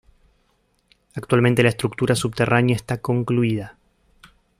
Actualmente 1.13 1.61
la 1.61 1.69
estructura 1.69 2.15
subterránea 2.15 2.75
está 2.75 2.97
concluida. 3.01 3.77